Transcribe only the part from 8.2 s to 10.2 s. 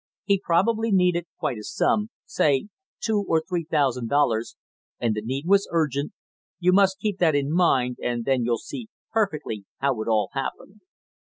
then you'll see perfectly how it